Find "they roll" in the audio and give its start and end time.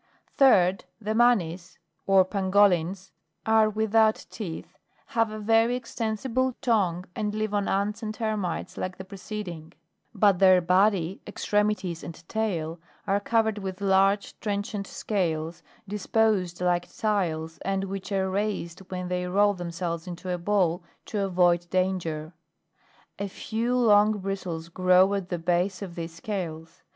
19.07-19.53